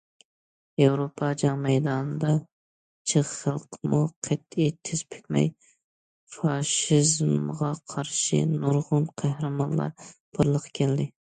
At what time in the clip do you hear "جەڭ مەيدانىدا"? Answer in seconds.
1.41-2.31